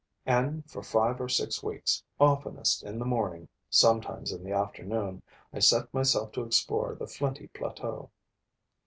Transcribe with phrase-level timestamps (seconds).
[0.25, 5.21] And, for five or six weeks, oftenest in the morning, sometimes in the afternoon,
[5.53, 8.09] I set myself to explore the flinty plateau.